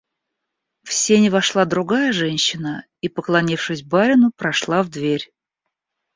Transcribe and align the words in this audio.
В 0.83 0.93
сени 0.93 1.29
вошла 1.29 1.63
другая 1.65 2.11
женщина 2.11 2.87
и, 3.01 3.07
поклонившись 3.07 3.83
барину, 3.83 4.31
прошла 4.35 4.81
в 4.81 4.89
дверь. 4.89 5.31